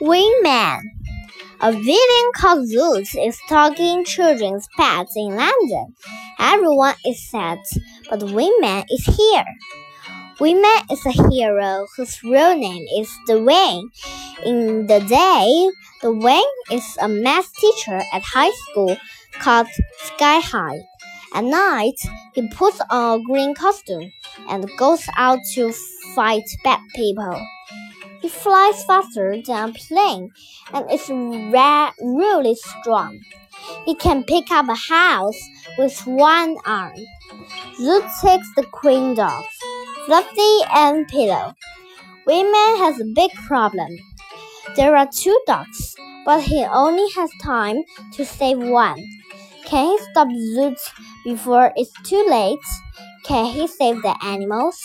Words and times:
Wingman. 0.00 0.80
A 1.60 1.72
villain 1.72 2.32
called 2.34 2.68
Zoot 2.68 3.08
is 3.26 3.38
stalking 3.46 4.04
children's 4.04 4.68
pets 4.76 5.14
in 5.16 5.34
London. 5.34 5.94
Everyone 6.38 6.94
is 7.04 7.28
sad, 7.28 7.58
but 8.08 8.20
Wingman 8.20 8.84
is 8.90 9.04
here. 9.04 9.44
Wingman 10.38 10.92
is 10.92 11.04
a 11.04 11.30
hero 11.30 11.86
whose 11.96 12.22
real 12.22 12.56
name 12.56 12.86
is 12.96 13.10
the 13.26 13.42
Wing. 13.42 13.90
In 14.46 14.86
the 14.86 15.00
day, 15.00 15.70
the 16.00 16.12
Wing 16.12 16.48
is 16.70 16.96
a 17.00 17.08
math 17.08 17.52
teacher 17.54 18.00
at 18.12 18.22
high 18.22 18.52
school 18.70 18.96
called 19.32 19.66
Sky 19.98 20.38
High. 20.38 20.78
At 21.34 21.44
night, 21.44 21.98
he 22.34 22.48
puts 22.48 22.80
on 22.88 23.20
a 23.20 23.24
green 23.24 23.54
costume 23.54 24.12
and 24.48 24.70
goes 24.78 25.04
out 25.16 25.40
to 25.54 25.72
fight 26.14 26.44
bad 26.62 26.80
people. 26.94 27.44
He 28.20 28.28
flies 28.28 28.84
faster 28.84 29.40
than 29.46 29.70
a 29.70 29.72
plane 29.72 30.32
and 30.72 30.90
is 30.90 31.08
really 31.08 32.54
strong. 32.54 33.20
He 33.84 33.94
can 33.94 34.24
pick 34.24 34.50
up 34.50 34.68
a 34.68 34.74
house 34.74 35.38
with 35.76 36.06
one 36.06 36.56
arm. 36.66 36.96
Zoot 37.80 38.06
takes 38.20 38.48
the 38.56 38.64
queen 38.64 39.14
dogs, 39.14 39.46
Fluffy 40.06 40.58
and 40.74 41.06
Pillow. 41.08 41.54
Wingman 42.26 42.78
has 42.78 43.00
a 43.00 43.04
big 43.14 43.32
problem. 43.46 43.96
There 44.76 44.96
are 44.96 45.08
two 45.10 45.38
dogs, 45.46 45.94
but 46.24 46.42
he 46.42 46.64
only 46.64 47.08
has 47.16 47.30
time 47.42 47.82
to 48.12 48.24
save 48.24 48.58
one. 48.58 49.02
Can 49.64 49.86
he 49.86 49.98
stop 50.10 50.28
Zoot 50.28 50.78
before 51.24 51.72
it's 51.76 51.92
too 52.02 52.24
late? 52.28 52.58
Can 53.24 53.46
he 53.46 53.66
save 53.66 54.02
the 54.02 54.16
animals? 54.24 54.78